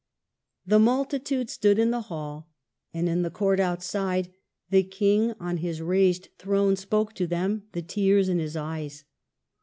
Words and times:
The 0.65 0.79
multitude 0.79 1.51
stood 1.51 1.77
in 1.77 1.91
the 1.91 2.01
hall 2.01 2.49
and 2.91 3.07
in 3.07 3.21
the 3.21 3.29
court 3.29 3.59
outside; 3.59 4.33
the 4.71 4.81
King 4.81 5.33
on 5.39 5.57
his 5.57 5.79
raised 5.79 6.29
throne 6.39 6.75
spoke 6.75 7.13
to 7.13 7.27
them, 7.27 7.67
the 7.73 7.83
tears 7.83 8.27
in 8.27 8.39
his 8.39 8.57
eyes. 8.57 9.03